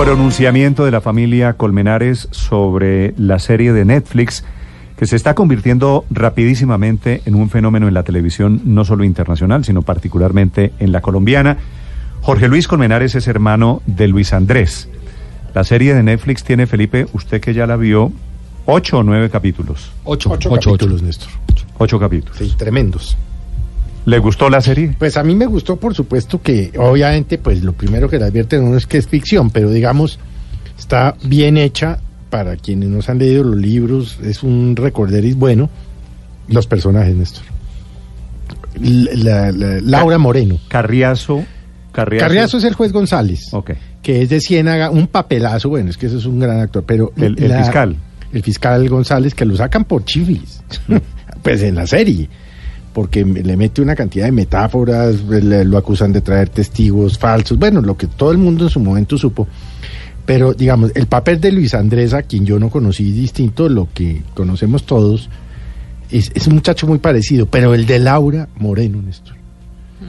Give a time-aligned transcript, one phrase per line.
[0.00, 4.44] Pronunciamiento de la familia Colmenares sobre la serie de Netflix
[4.96, 9.82] que se está convirtiendo rapidísimamente en un fenómeno en la televisión no solo internacional, sino
[9.82, 11.58] particularmente en la colombiana.
[12.22, 14.88] Jorge Luis Colmenares es hermano de Luis Andrés.
[15.54, 18.10] La serie de Netflix tiene, Felipe, usted que ya la vio,
[18.64, 19.92] ocho o nueve capítulos.
[20.04, 21.28] Ocho, ocho, capítulos, Néstor.
[21.76, 22.38] Ocho capítulos.
[22.38, 23.18] Sí, tremendos.
[24.06, 24.94] ¿Le gustó la serie?
[24.98, 28.62] Pues a mí me gustó, por supuesto, que obviamente, pues lo primero que le advierten
[28.62, 30.18] uno es que es ficción, pero digamos,
[30.78, 31.98] está bien hecha
[32.30, 35.68] para quienes no se han leído los libros, es un recorderis bueno.
[36.48, 37.44] Los personajes, Néstor.
[38.80, 40.58] La- la- Laura Moreno.
[40.68, 41.44] Carriazo.
[41.92, 42.24] Carriazo.
[42.26, 43.72] Carriazo es el juez González, Ok.
[44.02, 47.12] que es de Ciénaga, un papelazo, bueno, es que eso es un gran actor, pero...
[47.16, 47.96] El- el fiscal.
[48.32, 50.62] El fiscal González, que lo sacan por chiflis,
[51.42, 52.28] pues en la serie,
[52.92, 57.80] porque le mete una cantidad de metáforas, le- lo acusan de traer testigos falsos, bueno,
[57.82, 59.46] lo que todo el mundo en su momento supo.
[60.26, 64.22] Pero, digamos, el papel de Luis Andrés, a quien yo no conocí distinto lo que
[64.34, 65.28] conocemos todos,
[66.10, 69.34] es, es un muchacho muy parecido, pero el de Laura Moreno, Néstor.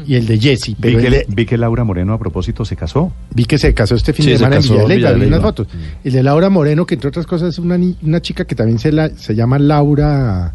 [0.07, 2.63] Y el de Jesse, Vi pero que, el de- vi que Laura Moreno a propósito
[2.63, 3.11] se casó.
[3.35, 5.41] Vi que se casó este fin Sí, de se semana en casó Villaleyva, vi unas
[5.41, 5.67] fotos.
[6.03, 8.91] El de Laura Moreno, que entre otras cosas es una, una chica que también se,
[8.91, 10.53] la, se llama Laura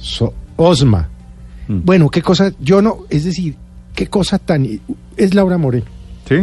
[0.00, 1.08] So- Osma.
[1.76, 1.84] Mm.
[1.84, 3.54] Bueno, qué cosa, yo no, es decir,
[3.94, 4.66] qué cosa tan...
[5.16, 5.86] Es Laura Moreno.
[6.28, 6.36] ¿Sí?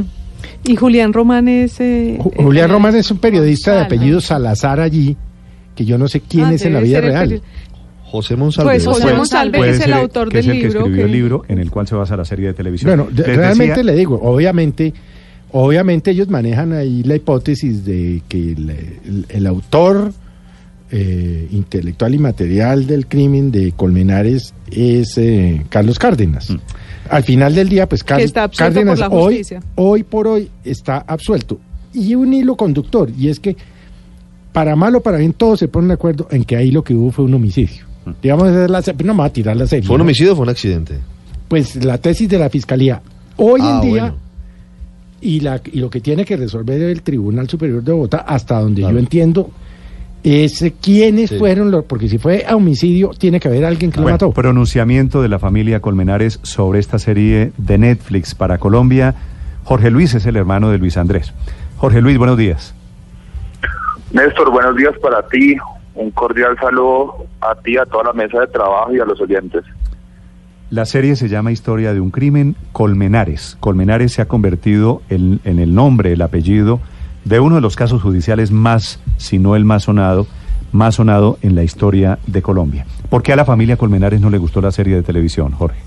[0.65, 1.79] Y Julián Román es...
[1.79, 5.17] eh, Ju- eh, Julián Román es un periodista de apellido Salazar allí,
[5.75, 7.41] que yo no sé quién Ah, es en la vida el real.
[8.05, 8.71] José Monsalve.
[8.71, 10.79] Pues José Monsalve es el autor que del es el que libro.
[10.79, 12.89] escribió que- el libro en el cual se basa la serie de televisión.
[12.89, 14.93] Bueno, de- Les realmente decía- le digo, obviamente,
[15.51, 20.11] obviamente ellos manejan ahí la hipótesis de que el, el- el autor
[20.91, 26.49] eh, intelectual y material del crimen de Colmenares es eh, Carlos Cárdenas.
[26.49, 26.57] Mm.
[27.09, 29.31] Al final del día, pues Car- está Cárdenas por
[29.75, 31.59] hoy, por hoy está absuelto.
[31.93, 33.55] Y un hilo conductor, y es que
[34.53, 36.93] para mal o para bien todos se ponen de acuerdo en que ahí lo que
[36.93, 37.85] hubo fue un homicidio.
[38.05, 38.11] Mm.
[38.21, 39.85] Digamos, es la, no me va a tirar la serie.
[39.87, 40.03] ¿Fue un ¿no?
[40.03, 40.95] homicidio o fue un accidente?
[41.47, 43.01] pues la tesis de la fiscalía
[43.37, 44.15] hoy Ah, en día bueno.
[45.19, 48.81] y la y lo que tiene que resolver el Tribunal Superior de Bogotá hasta donde
[48.81, 48.93] Claro.
[48.93, 49.49] yo entiendo
[50.23, 51.37] es quiénes Sí.
[51.39, 54.31] fueron los porque si fue a homicidio tiene que haber alguien que lo Bueno, mató
[54.31, 59.15] pronunciamiento de la familia Colmenares sobre esta serie de Netflix para Colombia.
[59.63, 61.33] Jorge Luis es el hermano de Luis Andrés.
[61.77, 62.73] Jorge Luis, buenos días.
[64.11, 65.55] Néstor, buenos días para ti.
[65.95, 69.63] Un cordial saludo a ti, a toda la mesa de trabajo y a los oyentes.
[70.71, 73.57] La serie se llama Historia de un crimen Colmenares.
[73.59, 76.79] Colmenares se ha convertido en, en el nombre, el apellido
[77.25, 80.27] de uno de los casos judiciales más, si no el más sonado,
[80.71, 82.85] más sonado en la historia de Colombia.
[83.09, 85.79] ¿Por qué a la familia Colmenares no le gustó la serie de televisión, Jorge?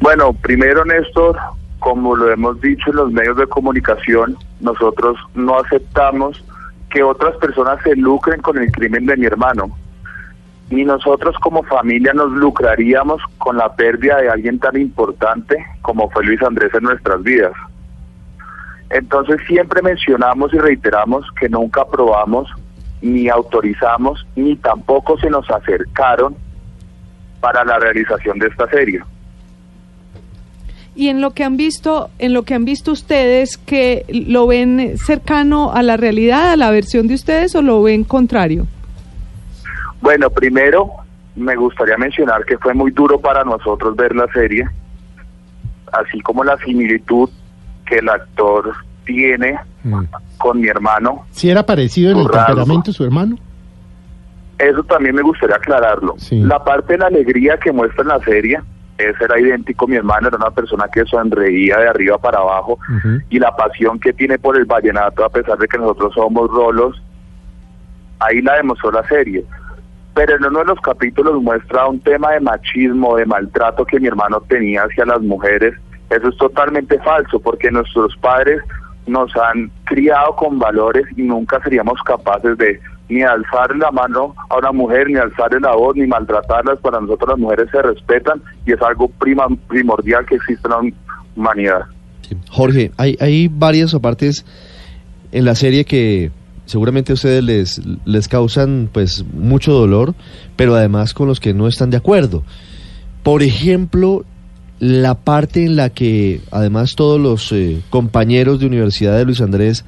[0.00, 1.36] Bueno, primero, Néstor,
[1.78, 6.42] como lo hemos dicho en los medios de comunicación, nosotros no aceptamos
[6.90, 9.70] que otras personas se lucren con el crimen de mi hermano.
[10.70, 16.24] Ni nosotros como familia nos lucraríamos con la pérdida de alguien tan importante como fue
[16.24, 17.52] Luis Andrés en nuestras vidas.
[18.90, 22.48] Entonces siempre mencionamos y reiteramos que nunca aprobamos,
[23.00, 26.34] ni autorizamos, ni tampoco se nos acercaron
[27.40, 29.00] para la realización de esta serie.
[30.96, 34.98] Y en lo que han visto, en lo que han visto ustedes, que lo ven
[34.98, 38.66] cercano a la realidad, a la versión de ustedes, o lo ven contrario.
[40.02, 40.90] Bueno, primero
[41.36, 44.68] me gustaría mencionar que fue muy duro para nosotros ver la serie,
[45.92, 47.30] así como la similitud
[47.90, 48.72] que el actor
[49.04, 50.04] tiene Mm.
[50.38, 51.24] con mi hermano.
[51.30, 52.46] si era parecido en el Raro.
[52.48, 53.36] temperamento su hermano
[54.58, 56.16] Eso también me gustaría aclararlo.
[56.18, 56.38] Sí.
[56.42, 58.60] La parte de la alegría que muestra en la serie,
[58.98, 62.78] ese era idéntico, mi hermano era una persona que sonreía de arriba para abajo
[63.30, 67.00] y la pasión que tiene por el vallenato, a pesar de que nosotros somos rolos,
[68.18, 69.42] ahí la demostró la serie.
[70.12, 74.08] Pero en uno de los capítulos muestra un tema de machismo, de maltrato que mi
[74.08, 75.72] hermano tenía hacia las mujeres.
[76.10, 78.60] Eso es totalmente falso, porque nuestros padres
[79.06, 84.58] nos han criado con valores y nunca seríamos capaces de ni alzar la mano a
[84.58, 86.78] una mujer, ni alzarle la voz, ni maltratarlas.
[86.78, 90.94] Para nosotros las mujeres se respetan y es algo prima- primordial que existe en la
[91.34, 91.80] humanidad.
[92.50, 94.44] Jorge, hay, hay varias partes
[95.32, 96.30] en la serie que
[96.66, 100.14] seguramente a ustedes les, les causan pues mucho dolor,
[100.54, 102.44] pero además con los que no están de acuerdo.
[103.24, 104.24] Por ejemplo,
[104.80, 109.84] la parte en la que además todos los eh, compañeros de universidad de Luis Andrés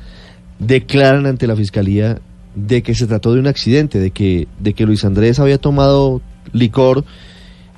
[0.59, 2.21] declaran ante la fiscalía
[2.55, 6.21] de que se trató de un accidente, de que, de que Luis Andrés había tomado
[6.53, 7.07] licor,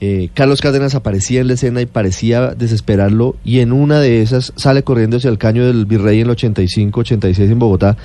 [0.00, 4.52] eh, Carlos Cárdenas aparecía en la escena y parecía desesperarlo, y en una de esas
[4.56, 7.96] sale corriendo hacia el caño del Virrey en el 85-86 en Bogotá,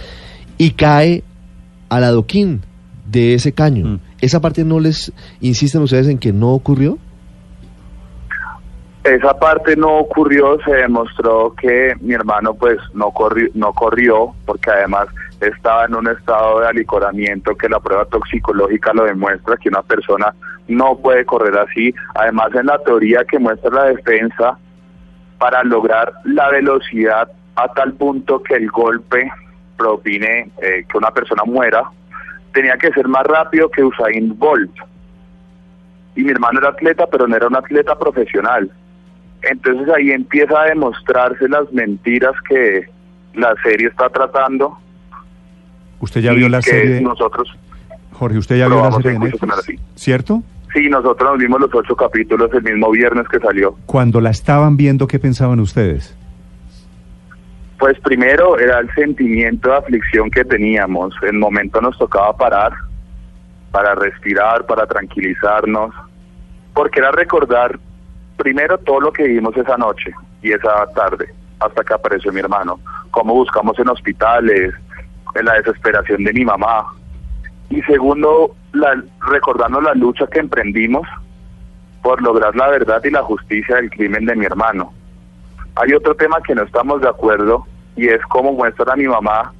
[0.59, 1.23] y cae
[1.89, 2.61] al adoquín
[3.11, 3.87] de ese caño.
[3.87, 3.99] Mm.
[4.21, 6.99] ¿Esa parte no les insisten ustedes en que no ocurrió?
[9.03, 14.71] Esa parte no ocurrió, se demostró que mi hermano pues no corrió, no corrió porque
[14.71, 15.07] además
[15.39, 20.33] estaba en un estado de alicoramiento que la prueba toxicológica lo demuestra que una persona
[20.67, 21.93] no puede correr así.
[22.15, 24.57] Además en la teoría que muestra la defensa
[25.37, 29.31] para lograr la velocidad a tal punto que el golpe
[29.77, 31.83] propine eh, que una persona muera,
[32.53, 34.75] tenía que ser más rápido que Usain Bolt.
[36.15, 38.69] Y mi hermano era atleta, pero no era un atleta profesional.
[39.41, 42.89] Entonces ahí empieza a demostrarse las mentiras que
[43.33, 44.77] la serie está tratando.
[45.99, 47.01] Usted ya vio la serie.
[47.01, 47.55] Nosotros,
[48.13, 50.43] Jorge, usted ya vio la serie en Netflix, ¿cierto?
[50.73, 53.75] sí, nosotros nos vimos los ocho capítulos el mismo viernes que salió.
[53.85, 56.15] Cuando la estaban viendo, ¿qué pensaban ustedes?
[57.77, 61.13] Pues primero era el sentimiento de aflicción que teníamos.
[61.21, 62.73] En el momento nos tocaba parar
[63.71, 65.93] para respirar, para tranquilizarnos,
[66.73, 67.79] porque era recordar
[68.39, 71.27] primero todo lo que vivimos esa noche y esa tarde,
[71.59, 72.79] hasta que apareció mi hermano,
[73.11, 74.73] cómo buscamos en hospitales,
[75.35, 76.85] en la desesperación de mi mamá.
[77.69, 81.05] Y segundo, la, recordando la lucha que emprendimos
[82.01, 84.93] por lograr la verdad y la justicia del crimen de mi hermano.
[85.75, 87.65] Hay otro tema que no estamos de acuerdo
[87.95, 89.53] y es cómo muestra a mi mamá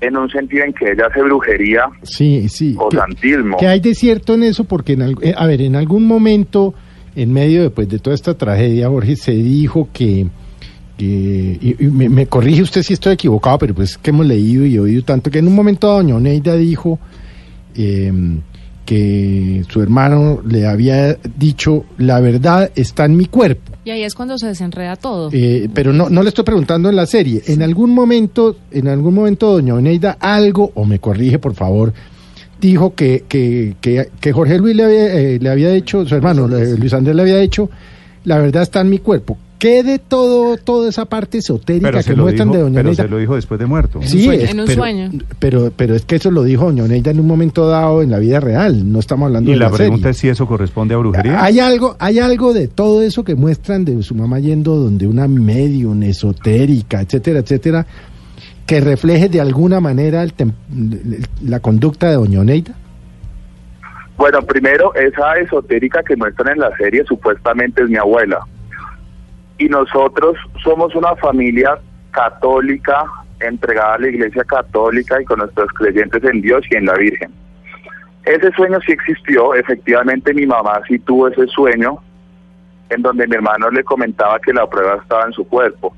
[0.00, 2.76] en un sentido en que ella hace brujería Sí, sí.
[2.78, 3.56] o ¿Qué- santismo.
[3.58, 4.64] ¿Qué hay de cierto en eso?
[4.64, 6.74] Porque, en eh, a ver, en algún momento,
[7.16, 10.26] en medio de, pues, de toda esta tragedia, Jorge, se dijo que,
[10.96, 14.64] que- y, y me, me corrige usted si estoy equivocado, pero pues que hemos leído
[14.64, 16.98] y oído tanto, que en un momento doña Oneida dijo
[17.74, 18.12] eh,
[18.84, 23.72] que su hermano le había dicho, la verdad está en mi cuerpo.
[23.84, 25.30] Y ahí es cuando se desenreda todo.
[25.32, 27.42] Eh, pero no, no le estoy preguntando en la serie.
[27.46, 31.92] En algún momento, en algún momento, doña Oneida, algo, o me corrige por favor,
[32.60, 36.46] dijo que, que, que, que Jorge Luis le había, eh, le había dicho, su hermano
[36.56, 37.68] eh, Luis Andrés le había dicho,
[38.24, 39.38] la verdad está en mi cuerpo.
[39.58, 43.08] ¿Qué de todo, toda esa parte esotérica Pero, que muestran dijo, de doña pero se
[43.08, 44.00] lo dijo después de muerto.
[44.00, 45.10] En un Sí, sueño, es- en un pero, sueño.
[45.38, 48.18] Pero, pero es que eso lo dijo doña Oneida en un momento dado en la
[48.18, 50.10] vida real, no estamos hablando Y de la la, pregunta serie.
[50.10, 51.42] es si eso corresponde a brujería.
[51.42, 55.26] Hay algo, hay algo de todo eso que muestran de su mamá yendo donde una
[55.26, 57.86] medium esotérica, etcétera, etcétera,
[58.66, 60.54] que refleje de alguna manera el tem-
[61.42, 62.74] la conducta de Doña Oneida.
[64.16, 68.40] Bueno, primero, esa esotérica que muestran en la serie supuestamente es mi abuela.
[69.58, 71.78] Y nosotros somos una familia
[72.10, 73.04] católica,
[73.40, 77.30] entregada a la iglesia católica y con nuestros creyentes en Dios y en la Virgen.
[78.24, 81.98] Ese sueño sí existió, efectivamente mi mamá sí tuvo ese sueño,
[82.88, 85.94] en donde mi hermano le comentaba que la prueba estaba en su cuerpo.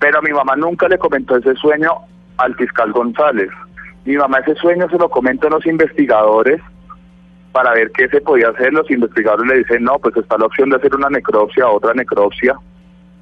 [0.00, 1.90] Pero mi mamá nunca le comentó ese sueño
[2.38, 3.50] al fiscal González.
[4.04, 6.60] Mi mamá ese sueño se lo comentó a los investigadores
[7.52, 8.72] para ver qué se podía hacer.
[8.72, 12.56] Los investigadores le dicen, no, pues está la opción de hacer una necropsia, otra necropsia.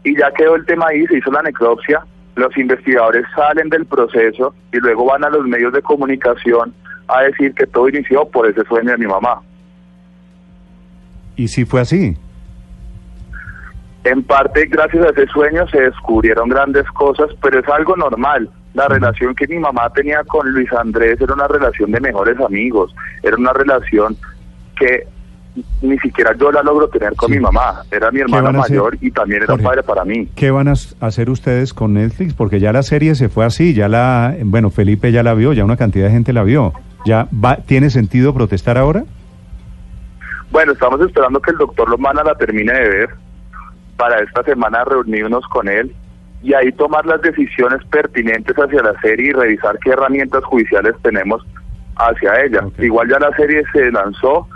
[0.05, 2.05] Y ya quedó el tema ahí, se hizo la necropsia.
[2.37, 6.75] Los investigadores salen del proceso y luego van a los medios de comunicación
[7.09, 9.41] a decir que todo inició por ese sueño de mi mamá.
[11.37, 12.17] Y si fue así.
[14.05, 18.49] En parte, gracias a ese sueño se descubrieron grandes cosas, pero es algo normal.
[18.77, 22.95] La relación que mi mamá tenía con Luis Andrés era una relación de mejores amigos,
[23.23, 24.15] era una relación
[24.79, 25.07] que
[25.81, 27.37] ni siquiera yo la logro tener con Sí.
[27.37, 27.83] mi mamá.
[27.91, 28.77] Era mi hermano van a hacer?
[28.77, 29.65] mayor y también era un Jorge.
[29.81, 30.29] padre para mí.
[30.37, 32.35] ¿Qué van a hacer ustedes con Netflix?
[32.35, 35.65] Porque ya la serie se fue así, ya la, bueno, Felipe ya la vio, ya
[35.65, 36.75] una cantidad de gente la vio.
[37.07, 39.05] ¿Ya va, tiene sentido protestar ahora?
[40.51, 43.11] Bueno, estamos esperando que el doctor Lomana la termine de ver
[43.97, 45.95] para esta semana reunirnos con él
[46.47, 51.45] y ahí tomar las decisiones pertinentes hacia la serie y revisar qué herramientas judiciales tenemos
[51.97, 52.61] hacia ella.
[52.79, 54.47] Igual ya la serie se lanzó,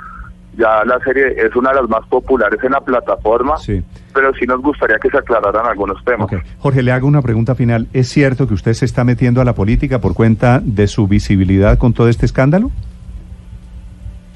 [0.57, 3.83] ya la serie es una de las más populares en la plataforma, Sí.
[4.15, 6.31] pero sí nos gustaría que se aclararan algunos temas.
[6.61, 7.89] Jorge, le hago una pregunta final.
[7.93, 11.77] ¿Es cierto que usted se está metiendo a la política por cuenta de su visibilidad
[11.77, 12.71] con todo este escándalo?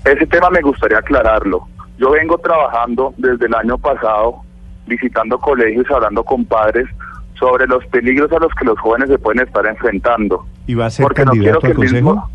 [0.05, 1.69] Ese tema me gustaría aclararlo.
[1.99, 4.43] Yo vengo trabajando desde el año pasado,
[4.87, 6.87] visitando colegios, hablando con padres,
[7.39, 10.45] sobre los peligros a los que los jóvenes se pueden estar enfrentando.
[10.67, 12.31] ¿Y va a ser Porque no al que mismo- consejo?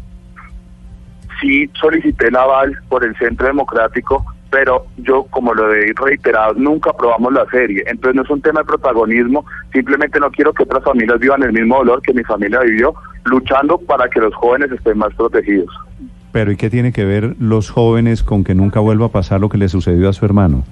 [1.42, 6.90] sí solicité el aval por el Centro Democrático, pero yo, como lo he reiterado, nunca
[6.90, 7.84] aprobamos la serie.
[7.88, 11.54] Entonces no es un tema de protagonismo, simplemente no quiero que otras familias vivan el
[11.54, 12.94] mismo dolor que mi familia vivió,
[13.26, 15.70] luchando para que los jóvenes estén más protegidos.
[16.32, 19.50] Pero ¿y qué tiene que ver los jóvenes con que nunca vuelva a pasar lo
[19.50, 20.64] que le sucedió a su hermano?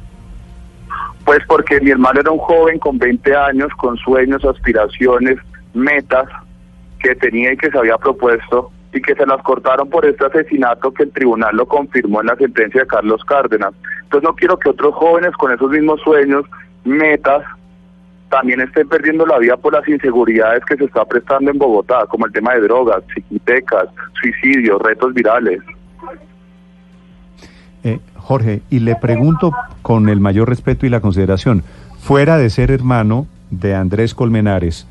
[1.27, 5.37] Pues porque mi hermano era un joven con 20 años, con sueños, aspiraciones,
[5.73, 6.25] metas
[7.01, 10.93] que tenía y que se había propuesto y que se las cortaron por este asesinato
[10.93, 13.73] que el tribunal lo confirmó en la sentencia de Carlos Cárdenas.
[14.03, 16.45] Entonces no quiero que otros jóvenes con esos mismos sueños,
[16.85, 17.43] metas,
[18.29, 22.25] también estén perdiendo la vida por las inseguridades que se está prestando en Bogotá, como
[22.25, 23.89] el tema de drogas, psiquitecas,
[24.21, 25.59] suicidios, retos virales.
[27.87, 31.63] Eh, Jorge, y le pregunto con el mayor respeto y la consideración,
[32.01, 34.85] fuera de ser hermano de Andrés Colmenares,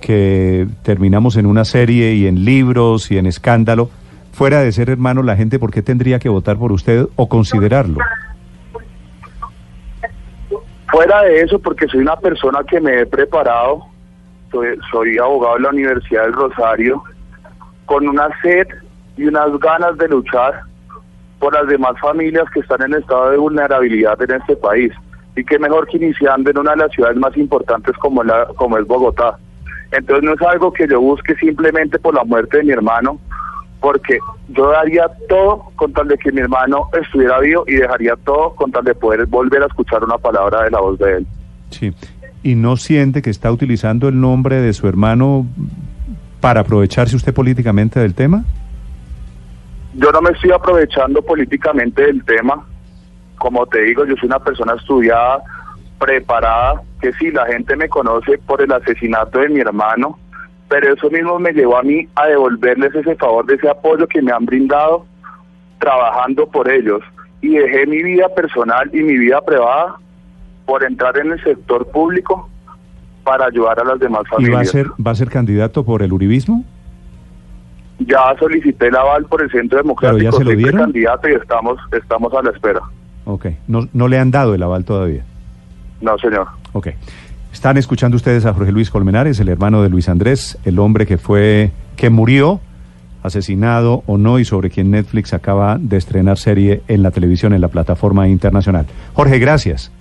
[0.00, 3.88] que terminamos en una serie y en libros y en escándalo,
[4.32, 8.00] fuera de ser hermano, la gente, ¿por qué tendría que votar por usted o considerarlo?
[10.90, 13.86] Fuera de eso, porque soy una persona que me he preparado,
[14.50, 17.00] soy, soy abogado de la Universidad del Rosario,
[17.86, 18.66] con una sed
[19.16, 20.73] y unas ganas de luchar
[21.44, 24.90] por las demás familias que están en estado de vulnerabilidad en este país.
[25.36, 28.78] Y qué mejor que iniciando en una de las ciudades más importantes como, la, como
[28.78, 29.36] es Bogotá.
[29.92, 33.20] Entonces no es algo que yo busque simplemente por la muerte de mi hermano,
[33.78, 34.16] porque
[34.48, 38.72] yo daría todo con tal de que mi hermano estuviera vivo y dejaría todo con
[38.72, 41.26] tal de poder volver a escuchar una palabra de la voz de él.
[41.68, 41.92] Sí.
[42.42, 45.46] ¿Y no siente que está utilizando el nombre de su hermano
[46.40, 48.46] para aprovecharse usted políticamente del tema?
[49.94, 52.64] Yo no me estoy aprovechando políticamente del tema.
[53.38, 55.42] Como te digo, yo soy una persona estudiada,
[55.98, 60.18] preparada, que sí, la gente me conoce por el asesinato de mi hermano,
[60.68, 64.22] pero eso mismo me llevó a mí a devolverles ese favor de ese apoyo que
[64.22, 65.06] me han brindado
[65.78, 67.02] trabajando por ellos.
[67.40, 69.96] Y dejé mi vida personal y mi vida privada
[70.64, 72.48] por entrar en el sector público
[73.22, 74.70] para ayudar a las demás ¿Y va a familias.
[74.70, 76.64] ser, va a ser candidato por el uribismo?
[78.06, 80.80] Ya solicité el aval por el Centro Democrático, ¿Pero ya se lo dieron?
[80.80, 82.80] candidato y estamos, estamos a la espera.
[83.24, 83.46] Ok.
[83.68, 85.22] No, no le han dado el aval todavía.
[86.00, 86.46] No, señor.
[86.72, 86.88] Ok.
[87.52, 91.18] Están escuchando ustedes a Jorge Luis Colmenares, el hermano de Luis Andrés, el hombre que
[91.18, 92.60] fue, que murió,
[93.22, 97.60] asesinado o no, y sobre quien Netflix acaba de estrenar serie en la televisión, en
[97.60, 98.86] la plataforma internacional.
[99.14, 99.92] Jorge, gracias.